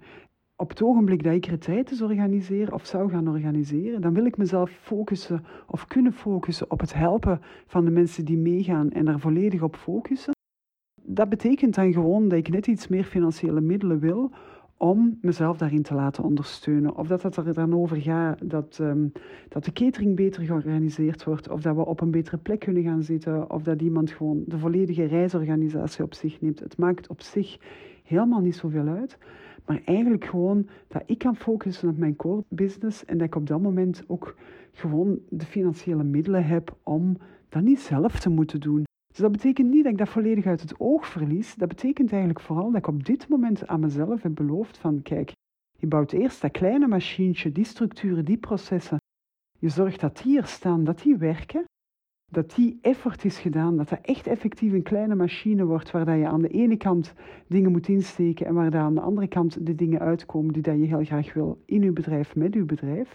[0.55, 4.69] Op het ogenblik dat ik retraites organiseer of zou gaan organiseren, dan wil ik mezelf
[4.71, 9.61] focussen of kunnen focussen op het helpen van de mensen die meegaan en daar volledig
[9.61, 10.33] op focussen.
[11.01, 14.31] Dat betekent dan gewoon dat ik net iets meer financiële middelen wil
[14.77, 16.95] om mezelf daarin te laten ondersteunen.
[16.95, 19.11] Of dat het er dan over gaat dat, um,
[19.49, 23.03] dat de catering beter georganiseerd wordt, of dat we op een betere plek kunnen gaan
[23.03, 26.59] zitten, of dat iemand gewoon de volledige reisorganisatie op zich neemt.
[26.59, 27.57] Het maakt op zich
[28.03, 29.17] helemaal niet zoveel uit.
[29.65, 33.47] Maar eigenlijk gewoon dat ik kan focussen op mijn core business en dat ik op
[33.47, 34.35] dat moment ook
[34.71, 37.17] gewoon de financiële middelen heb om
[37.49, 38.83] dat niet zelf te moeten doen.
[39.15, 41.56] Dus dat betekent niet dat ik dat volledig uit het oog verlies.
[41.56, 45.32] Dat betekent eigenlijk vooral dat ik op dit moment aan mezelf heb beloofd van kijk,
[45.78, 48.97] je bouwt eerst dat kleine machientje, die structuren, die processen.
[49.60, 51.63] Je zorgt dat die er staan, dat die werken.
[52.32, 56.17] Dat die effort is gedaan, dat dat echt effectief een kleine machine wordt waar dat
[56.17, 57.13] je aan de ene kant
[57.47, 60.86] dingen moet insteken en waar aan de andere kant de dingen uitkomen die dat je
[60.86, 63.13] heel graag wil in je bedrijf, met je bedrijf.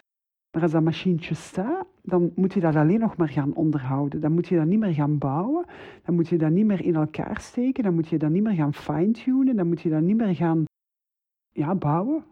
[0.52, 4.20] Maar als dat machientje staat, dan moet je dat alleen nog maar gaan onderhouden.
[4.20, 5.64] Dan moet je dat niet meer gaan bouwen.
[6.04, 7.84] Dan moet je dat niet meer in elkaar steken.
[7.84, 9.56] Dan moet je dat niet meer gaan fine-tunen.
[9.56, 10.64] Dan moet je dat niet meer gaan
[11.52, 12.24] ja, bouwen.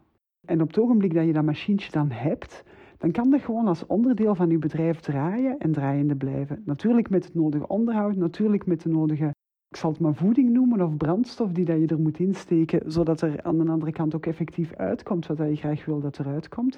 [0.47, 2.65] En op het ogenblik dat je dat machientje dan hebt,
[2.99, 6.63] dan kan dat gewoon als onderdeel van je bedrijf draaien en draaiende blijven.
[6.65, 9.35] Natuurlijk met het nodige onderhoud, natuurlijk met de nodige,
[9.69, 13.21] ik zal het maar voeding noemen, of brandstof die dat je er moet insteken, zodat
[13.21, 16.77] er aan de andere kant ook effectief uitkomt wat je graag wil dat eruit komt.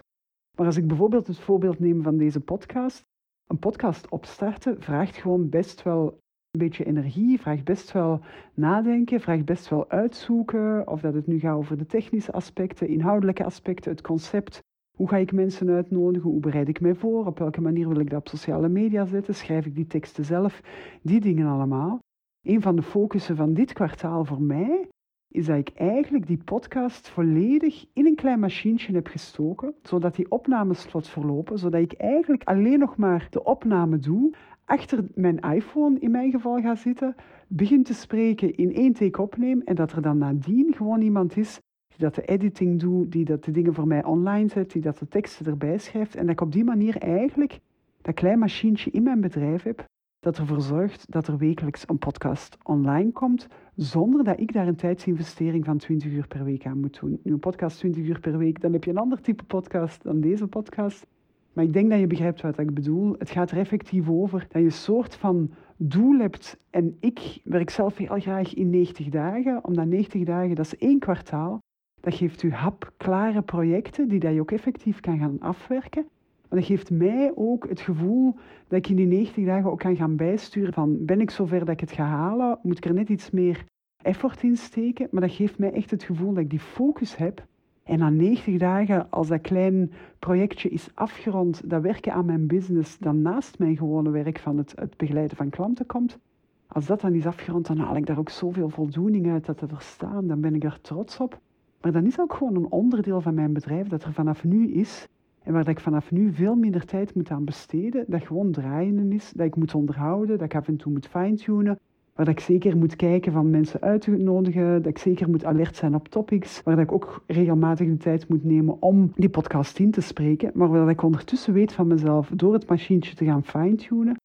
[0.61, 3.05] Maar als ik bijvoorbeeld het voorbeeld neem van deze podcast,
[3.47, 6.07] een podcast opstarten vraagt gewoon best wel
[6.51, 8.21] een beetje energie, vraagt best wel
[8.55, 10.89] nadenken, vraagt best wel uitzoeken.
[10.89, 14.61] Of dat het nu gaat over de technische aspecten, inhoudelijke aspecten, het concept.
[14.97, 16.31] Hoe ga ik mensen uitnodigen?
[16.31, 17.27] Hoe bereid ik mij voor?
[17.27, 19.35] Op welke manier wil ik dat op sociale media zetten?
[19.35, 20.61] Schrijf ik die teksten zelf?
[21.03, 21.99] Die dingen allemaal.
[22.47, 24.89] Een van de focussen van dit kwartaal voor mij
[25.31, 30.31] is dat ik eigenlijk die podcast volledig in een klein machientje heb gestoken, zodat die
[30.31, 35.99] opnames vlot verlopen, zodat ik eigenlijk alleen nog maar de opname doe, achter mijn iPhone
[35.99, 37.15] in mijn geval ga zitten,
[37.49, 41.61] begin te spreken, in één take opneem en dat er dan nadien gewoon iemand is
[41.89, 44.99] die dat de editing doet, die dat de dingen voor mij online zet, die dat
[44.99, 47.61] de teksten erbij schrijft en dat ik op die manier eigenlijk
[48.03, 49.85] dat klein machientje in mijn bedrijf heb
[50.21, 54.77] dat ervoor zorgt dat er wekelijks een podcast online komt, zonder dat ik daar een
[54.77, 57.21] tijdsinvestering van 20 uur per week aan moet doen.
[57.23, 60.21] Nu, een podcast 20 uur per week, dan heb je een ander type podcast dan
[60.21, 61.07] deze podcast.
[61.53, 63.15] Maar ik denk dat je begrijpt wat ik bedoel.
[63.19, 66.59] Het gaat er effectief over dat je een soort van doel hebt.
[66.71, 70.99] En ik werk zelf heel graag in 90 dagen, omdat 90 dagen, dat is één
[70.99, 71.59] kwartaal.
[72.01, 76.07] Dat geeft u hapklare projecten die dat je ook effectief kan gaan afwerken.
[76.51, 78.35] Maar dat geeft mij ook het gevoel
[78.69, 81.69] dat ik in die 90 dagen ook kan gaan bijsturen van ben ik zover dat
[81.69, 83.65] ik het ga halen, moet ik er net iets meer
[84.03, 85.09] effort in steken.
[85.11, 87.47] Maar dat geeft mij echt het gevoel dat ik die focus heb.
[87.83, 92.99] En na 90 dagen, als dat klein projectje is afgerond, dat werken aan mijn business,
[92.99, 96.19] dan naast mijn gewone werk van het, het begeleiden van klanten komt,
[96.67, 99.69] als dat dan is afgerond, dan haal ik daar ook zoveel voldoening uit dat te
[99.69, 100.27] verstaan.
[100.27, 101.41] Dan ben ik er trots op.
[101.81, 105.09] Maar dan is ook gewoon een onderdeel van mijn bedrijf dat er vanaf nu is
[105.43, 109.33] en waar ik vanaf nu veel minder tijd moet aan besteden, dat gewoon draaien is,
[109.37, 111.79] dat ik moet onderhouden, dat ik af en toe moet fine-tunen,
[112.15, 115.77] waar ik zeker moet kijken van mensen uit te nodigen, dat ik zeker moet alert
[115.77, 119.91] zijn op topics, waar ik ook regelmatig de tijd moet nemen om die podcast in
[119.91, 124.17] te spreken, maar waar ik ondertussen weet van mezelf door het machientje te gaan fine-tunen,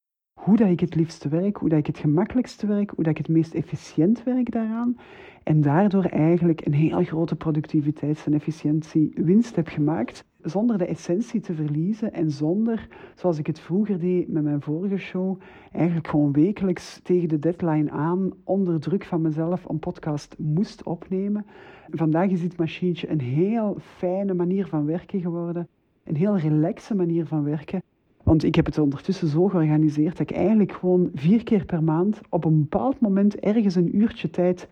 [0.42, 3.18] hoe dat ik het liefste werk, hoe dat ik het gemakkelijkste werk, hoe dat ik
[3.18, 4.98] het meest efficiënt werk daaraan.
[5.44, 11.54] En daardoor eigenlijk een heel grote productiviteits- en efficiëntiewinst heb gemaakt zonder de essentie te
[11.54, 15.40] verliezen en zonder, zoals ik het vroeger deed met mijn vorige show,
[15.72, 21.46] eigenlijk gewoon wekelijks tegen de deadline aan, onder druk van mezelf, een podcast moest opnemen.
[21.90, 25.68] Vandaag is dit machientje een heel fijne manier van werken geworden,
[26.04, 27.82] een heel relaxe manier van werken.
[28.24, 32.20] Want ik heb het ondertussen zo georganiseerd dat ik eigenlijk gewoon vier keer per maand
[32.30, 34.70] op een bepaald moment ergens een uurtje tijd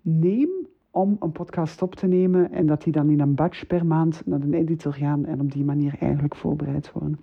[0.00, 0.50] neem
[0.92, 4.22] om een podcast op te nemen en dat die dan in een batch per maand
[4.26, 7.18] naar de editor gaan en op die manier eigenlijk voorbereid worden.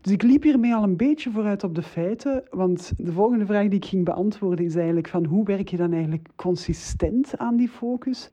[0.00, 3.68] Dus ik liep hiermee al een beetje vooruit op de feiten, want de volgende vraag
[3.68, 7.68] die ik ging beantwoorden is eigenlijk van hoe werk je dan eigenlijk consistent aan die
[7.68, 8.30] focus?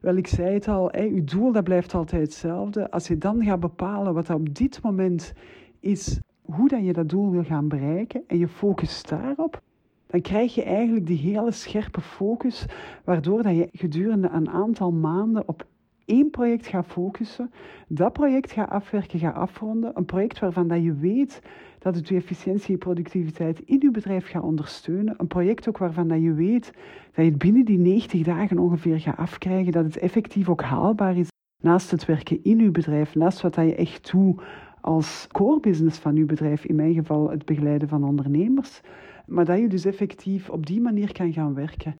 [0.00, 2.90] Wel, ik zei het al, je doel dat blijft altijd hetzelfde.
[2.90, 5.32] Als je dan gaat bepalen wat op dit moment
[5.80, 9.62] is, hoe dat je dat doel wil gaan bereiken en je focust daarop,
[10.06, 12.66] dan krijg je eigenlijk die hele scherpe focus,
[13.04, 15.66] waardoor dat je gedurende een aantal maanden op
[16.04, 17.50] één project gaat focussen,
[17.88, 21.42] dat project gaat afwerken, gaat afronden, een project waarvan dat je weet
[21.78, 26.08] dat het je efficiëntie en productiviteit in je bedrijf gaat ondersteunen, een project ook waarvan
[26.08, 26.72] dat je weet
[27.12, 31.16] dat je het binnen die 90 dagen ongeveer gaat afkrijgen, dat het effectief ook haalbaar
[31.16, 31.28] is
[31.62, 34.42] naast het werken in je bedrijf, naast wat dat je echt doet
[34.86, 38.80] als core business van je bedrijf, in mijn geval het begeleiden van ondernemers,
[39.26, 41.94] maar dat je dus effectief op die manier kan gaan werken.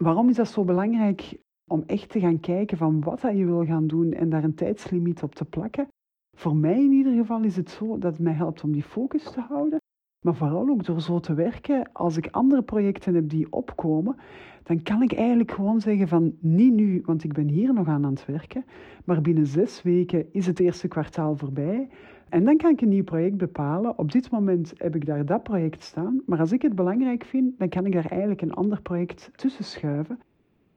[0.00, 1.38] Waarom is dat zo belangrijk
[1.70, 4.54] om echt te gaan kijken van wat dat je wil gaan doen en daar een
[4.54, 5.88] tijdslimiet op te plakken?
[6.36, 9.32] Voor mij in ieder geval is het zo dat het mij helpt om die focus
[9.32, 9.78] te houden.
[10.24, 14.16] Maar vooral ook door zo te werken, als ik andere projecten heb die opkomen,
[14.62, 18.04] dan kan ik eigenlijk gewoon zeggen van niet nu, want ik ben hier nog aan
[18.04, 18.64] aan het werken,
[19.04, 21.88] maar binnen zes weken is het eerste kwartaal voorbij.
[22.28, 23.98] En dan kan ik een nieuw project bepalen.
[23.98, 27.58] Op dit moment heb ik daar dat project staan, maar als ik het belangrijk vind,
[27.58, 30.18] dan kan ik daar eigenlijk een ander project tussen schuiven.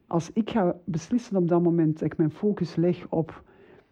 [0.08, 3.44] Als ik ga beslissen op dat moment dat ik mijn focus leg op,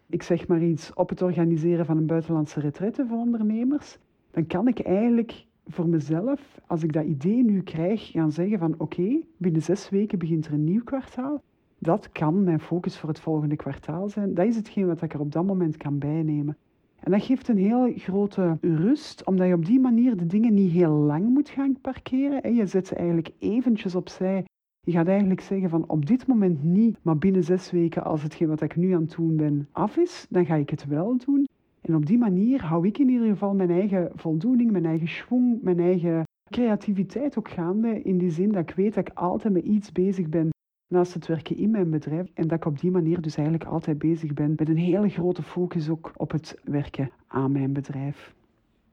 [0.06, 3.98] ik zeg maar iets, op het organiseren van een buitenlandse retraite voor ondernemers,
[4.36, 8.74] dan kan ik eigenlijk voor mezelf, als ik dat idee nu krijg, gaan zeggen van
[8.78, 11.42] oké, binnen zes weken begint er een nieuw kwartaal.
[11.78, 14.34] Dat kan mijn focus voor het volgende kwartaal zijn.
[14.34, 16.56] Dat is hetgeen wat ik er op dat moment kan bijnemen.
[17.00, 20.72] En dat geeft een heel grote rust, omdat je op die manier de dingen niet
[20.72, 22.54] heel lang moet gaan parkeren.
[22.54, 24.44] Je zet ze eigenlijk eventjes opzij.
[24.80, 28.48] Je gaat eigenlijk zeggen van op dit moment niet, maar binnen zes weken als hetgeen
[28.48, 31.45] wat ik nu aan het doen ben af is, dan ga ik het wel doen.
[31.86, 35.62] En op die manier hou ik in ieder geval mijn eigen voldoening, mijn eigen schwung,
[35.62, 38.02] mijn eigen creativiteit ook gaande.
[38.02, 40.48] In die zin dat ik weet dat ik altijd met iets bezig ben
[40.88, 42.30] naast het werken in mijn bedrijf.
[42.34, 45.42] En dat ik op die manier dus eigenlijk altijd bezig ben met een hele grote
[45.42, 48.34] focus ook op het werken aan mijn bedrijf.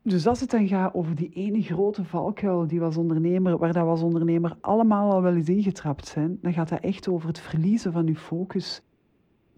[0.01, 3.73] Dus als het dan gaat over die ene grote valkuil die we als ondernemer, waar
[3.73, 7.27] dat we als ondernemer allemaal al wel eens ingetrapt zijn, dan gaat dat echt over
[7.27, 8.81] het verliezen van je focus.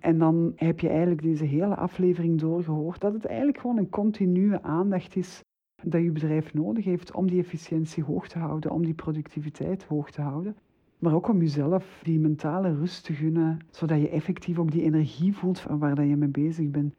[0.06, 4.62] En dan heb je eigenlijk deze hele aflevering doorgehoord dat het eigenlijk gewoon een continue
[4.62, 5.42] aandacht is
[5.84, 10.12] dat je bedrijf nodig heeft om die efficiëntie hoog te houden, om die productiviteit hoog
[10.12, 10.56] te houden.
[11.00, 15.36] Maar ook om jezelf die mentale rust te gunnen, zodat je effectief ook die energie
[15.36, 16.94] voelt van waar je mee bezig bent.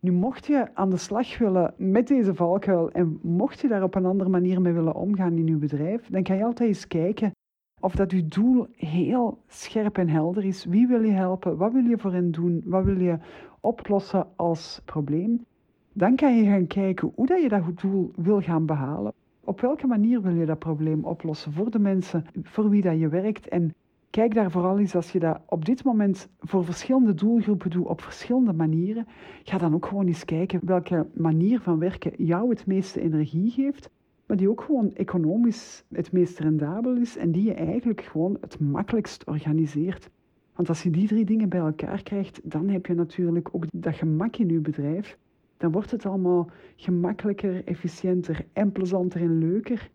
[0.00, 3.94] Nu, mocht je aan de slag willen met deze valkuil en mocht je daar op
[3.94, 7.32] een andere manier mee willen omgaan in je bedrijf, dan kan je altijd eens kijken
[7.80, 10.64] of dat je doel heel scherp en helder is.
[10.64, 11.56] Wie wil je helpen?
[11.56, 12.62] Wat wil je voor hen doen?
[12.64, 13.18] Wat wil je
[13.60, 15.44] oplossen als probleem?
[15.92, 19.12] Dan kan je gaan kijken hoe dat je dat doel wil gaan behalen.
[19.44, 23.08] Op welke manier wil je dat probleem oplossen voor de mensen voor wie dat je
[23.08, 23.48] werkt?
[23.48, 23.74] En
[24.10, 28.00] kijk daar vooral eens als je dat op dit moment voor verschillende doelgroepen doet op
[28.00, 29.06] verschillende manieren.
[29.42, 33.90] Ga dan ook gewoon eens kijken welke manier van werken jou het meeste energie geeft,
[34.28, 38.60] maar die ook gewoon economisch het meest rendabel is en die je eigenlijk gewoon het
[38.60, 40.10] makkelijkst organiseert.
[40.54, 43.94] Want als je die drie dingen bij elkaar krijgt, dan heb je natuurlijk ook dat
[43.94, 45.18] gemak in je bedrijf
[45.58, 49.90] dan wordt het allemaal gemakkelijker, efficiënter en plezanter en leuker.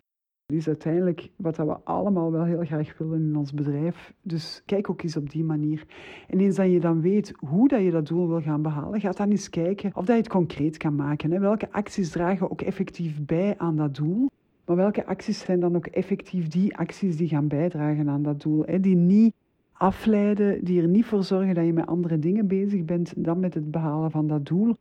[0.54, 4.14] Dat is uiteindelijk wat we allemaal wel heel graag willen in ons bedrijf.
[4.22, 5.86] Dus kijk ook eens op die manier.
[6.28, 9.12] En eens dat je dan weet hoe dat je dat doel wil gaan behalen, ga
[9.12, 11.32] dan eens kijken of dat je het concreet kan maken.
[11.32, 11.40] Hè.
[11.40, 14.30] Welke acties dragen ook effectief bij aan dat doel?
[14.66, 18.64] Maar welke acties zijn dan ook effectief die acties die gaan bijdragen aan dat doel?
[18.66, 18.80] Hè?
[18.80, 19.34] Die niet
[19.72, 23.54] afleiden, die er niet voor zorgen dat je met andere dingen bezig bent dan met
[23.54, 24.76] het behalen van dat doel.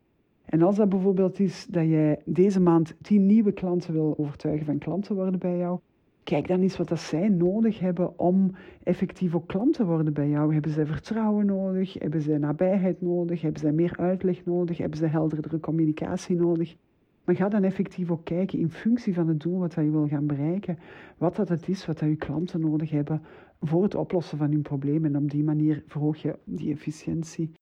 [0.53, 4.79] En als dat bijvoorbeeld is dat jij deze maand tien nieuwe klanten wil overtuigen van
[4.79, 5.79] klant te worden bij jou,
[6.23, 8.51] kijk dan eens wat dat zij nodig hebben om
[8.83, 10.53] effectief ook klant te worden bij jou.
[10.53, 11.95] Hebben zij vertrouwen nodig?
[11.99, 13.41] Hebben zij nabijheid nodig?
[13.41, 14.79] Hebben zij meer uitleg nodig?
[14.79, 16.77] Hebben zij helderdere communicatie nodig?
[17.25, 20.27] Maar ga dan effectief ook kijken in functie van het doel wat je wil gaan
[20.27, 20.79] bereiken,
[21.19, 23.23] wat dat het is wat dat je klanten nodig hebben
[23.61, 25.05] voor het oplossen van hun probleem.
[25.05, 27.53] En op die manier verhoog je die efficiëntie.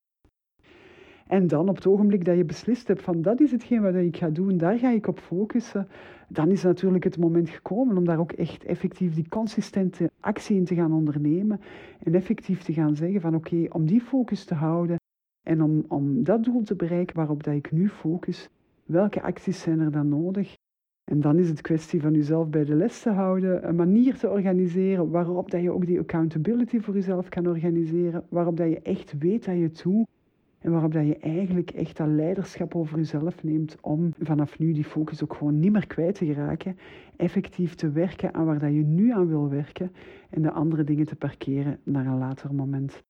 [1.31, 4.17] En dan op het ogenblik dat je beslist hebt van dat is hetgeen wat ik
[4.17, 5.89] ga doen, daar ga ik op focussen,
[6.29, 10.65] dan is natuurlijk het moment gekomen om daar ook echt effectief die consistente actie in
[10.65, 11.61] te gaan ondernemen
[12.03, 14.97] en effectief te gaan zeggen van oké, om die focus te houden
[15.47, 18.49] en om, om dat doel te bereiken waarop dat ik nu focus,
[18.85, 20.55] welke acties zijn er dan nodig?
[21.11, 24.31] En dan is het kwestie van jezelf bij de les te houden, een manier te
[24.31, 29.19] organiseren waarop dat je ook die accountability voor jezelf kan organiseren, waarop dat je echt
[29.19, 30.07] weet dat je doet
[30.61, 34.85] en waarop dat je eigenlijk echt dat leiderschap over jezelf neemt om vanaf nu die
[34.85, 36.77] focus ook gewoon niet meer kwijt te geraken.
[37.17, 39.93] Effectief te werken aan waar dat je nu aan wil werken
[40.31, 43.03] en de andere dingen te parkeren naar een later moment.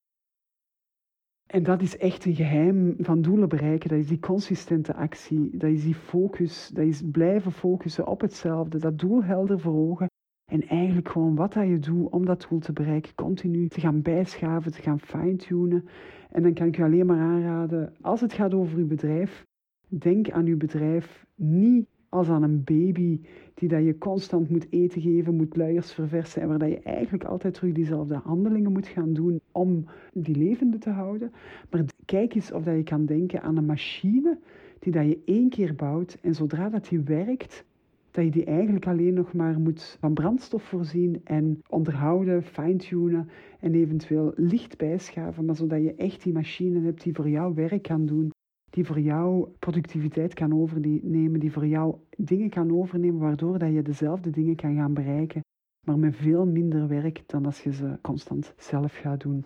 [1.46, 3.88] En dat is echt een geheim van doelen bereiken.
[3.88, 5.56] Dat is die consistente actie.
[5.56, 6.68] Dat is die focus.
[6.68, 8.78] Dat is blijven focussen op hetzelfde.
[8.78, 10.08] Dat doel helder voor ogen.
[10.50, 14.02] En eigenlijk gewoon wat dat je doet om dat doel te bereiken, continu te gaan
[14.02, 15.84] bijschaven, te gaan fine-tunen.
[16.30, 19.46] En dan kan ik je alleen maar aanraden, als het gaat over uw bedrijf,
[19.88, 23.20] denk aan uw bedrijf niet als aan een baby
[23.54, 27.24] die dat je constant moet eten geven, moet luiers verversen en waar dat je eigenlijk
[27.24, 31.32] altijd terug diezelfde handelingen moet gaan doen om die levende te houden.
[31.70, 34.38] Maar kijk eens of dat je kan denken aan een machine
[34.78, 37.64] die dat je één keer bouwt en zodra dat die werkt,
[38.10, 43.28] dat je die eigenlijk alleen nog maar moet van brandstof voorzien en onderhouden, fine-tunen
[43.60, 47.82] en eventueel licht bijschaven, maar zodat je echt die machine hebt die voor jou werk
[47.82, 48.30] kan doen,
[48.70, 53.82] die voor jou productiviteit kan overnemen, die voor jou dingen kan overnemen, waardoor dat je
[53.82, 55.40] dezelfde dingen kan gaan bereiken,
[55.86, 59.44] maar met veel minder werk dan als je ze constant zelf gaat doen.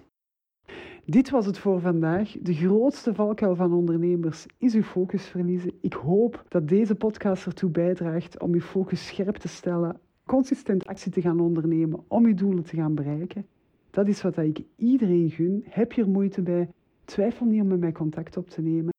[1.06, 2.36] Dit was het voor vandaag.
[2.40, 5.72] De grootste valkuil van ondernemers is uw focus verliezen.
[5.80, 11.12] Ik hoop dat deze podcast ertoe bijdraagt om uw focus scherp te stellen, consistent actie
[11.12, 13.46] te gaan ondernemen om uw doelen te gaan bereiken.
[13.90, 15.64] Dat is wat ik iedereen gun.
[15.68, 16.68] Heb je er moeite bij?
[17.04, 18.92] Twijfel niet om met mij contact op te nemen.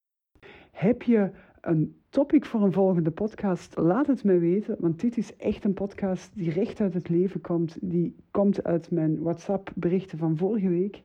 [0.72, 3.78] Heb je een topic voor een volgende podcast?
[3.78, 7.42] Laat het me weten, want dit is echt een podcast die recht uit het leven
[7.42, 7.78] komt.
[7.82, 11.04] Die komt uit mijn WhatsApp-berichten van vorige week.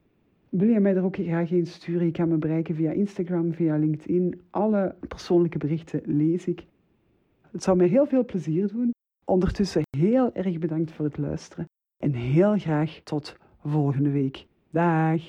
[0.51, 2.07] Wil je mij er ook graag in sturen?
[2.07, 4.41] Je kan me bereiken via Instagram, via LinkedIn.
[4.51, 6.67] Alle persoonlijke berichten lees ik.
[7.51, 8.91] Het zou mij heel veel plezier doen.
[9.25, 11.65] Ondertussen heel erg bedankt voor het luisteren
[12.03, 14.47] en heel graag tot volgende week.
[14.71, 15.29] Dag!